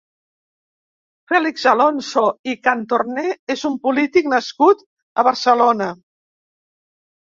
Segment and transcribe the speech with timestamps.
[1.31, 5.97] Fèlix Alonso i Cantorné és un polític nascut a Barcelona.